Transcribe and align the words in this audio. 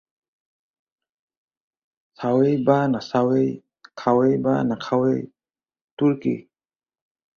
চাৱেঁই 2.21 2.57
বা 2.69 2.77
নাচাৱেঁই, 2.93 3.53
খাৱেঁই 4.03 4.41
বা 4.49 4.57
নাখাৱেঁই, 4.71 5.23
তোৰ 6.01 6.17
কি? 6.25 6.35